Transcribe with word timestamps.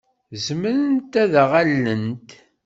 Zemrent 0.45 1.13
ad 1.23 1.33
aɣ-allent? 1.43 2.29